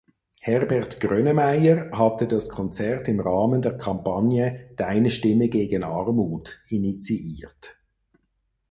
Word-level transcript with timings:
Herbert 0.39 0.99
Grönemeyer 0.99 1.91
hatte 1.91 2.27
das 2.27 2.49
Konzert 2.49 3.07
im 3.07 3.19
Rahmen 3.19 3.61
der 3.61 3.77
Kampagne 3.77 4.71
Deine 4.75 5.11
Stimme 5.11 5.47
gegen 5.47 5.83
Armut 5.83 6.59
initiiert. 6.69 7.77